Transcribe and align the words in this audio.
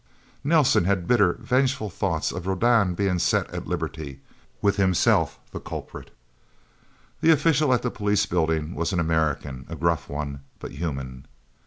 Nelsen 0.43 0.85
had 0.85 1.07
bitter, 1.07 1.33
vengeful 1.33 1.91
thoughts 1.91 2.31
of 2.31 2.47
Rodan 2.47 2.95
being 2.95 3.19
set 3.19 3.47
at 3.51 3.67
liberty 3.67 4.19
with 4.59 4.77
himself 4.77 5.37
the 5.51 5.59
culprit. 5.59 6.09
The 7.19 7.29
official 7.29 7.71
at 7.71 7.83
the 7.83 7.91
police 7.91 8.25
building 8.25 8.73
was 8.73 8.93
an 8.93 8.99
American 8.99 9.67
a 9.69 9.75
gruff 9.75 10.09
one, 10.09 10.41
but 10.57 10.71
human. 10.71 11.27